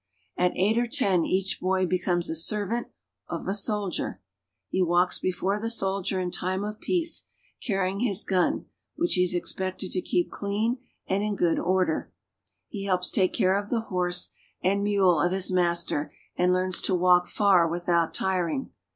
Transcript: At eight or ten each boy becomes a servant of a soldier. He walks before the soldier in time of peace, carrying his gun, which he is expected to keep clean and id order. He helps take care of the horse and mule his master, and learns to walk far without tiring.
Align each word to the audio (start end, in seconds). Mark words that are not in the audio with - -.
At 0.35 0.53
eight 0.55 0.79
or 0.79 0.87
ten 0.87 1.25
each 1.25 1.59
boy 1.59 1.85
becomes 1.85 2.27
a 2.27 2.35
servant 2.35 2.87
of 3.29 3.47
a 3.47 3.53
soldier. 3.53 4.19
He 4.67 4.81
walks 4.81 5.19
before 5.19 5.59
the 5.61 5.69
soldier 5.69 6.19
in 6.19 6.31
time 6.31 6.63
of 6.63 6.79
peace, 6.79 7.27
carrying 7.63 7.99
his 7.99 8.23
gun, 8.23 8.65
which 8.95 9.13
he 9.13 9.21
is 9.21 9.35
expected 9.35 9.91
to 9.91 10.01
keep 10.01 10.31
clean 10.31 10.79
and 11.07 11.21
id 11.21 11.59
order. 11.59 12.11
He 12.67 12.85
helps 12.85 13.11
take 13.11 13.31
care 13.33 13.55
of 13.55 13.69
the 13.69 13.81
horse 13.91 14.31
and 14.63 14.83
mule 14.83 15.21
his 15.29 15.51
master, 15.51 16.11
and 16.35 16.51
learns 16.51 16.81
to 16.81 16.95
walk 16.95 17.27
far 17.27 17.67
without 17.69 18.15
tiring. 18.15 18.71